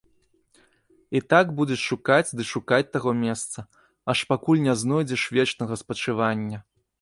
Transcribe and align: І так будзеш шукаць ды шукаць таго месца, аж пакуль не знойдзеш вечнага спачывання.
І 1.17 1.19
так 1.33 1.51
будзеш 1.59 1.83
шукаць 1.89 2.33
ды 2.39 2.43
шукаць 2.53 2.87
таго 2.97 3.13
месца, 3.25 3.65
аж 4.15 4.25
пакуль 4.31 4.65
не 4.67 4.75
знойдзеш 4.85 5.27
вечнага 5.39 5.73
спачывання. 5.83 6.65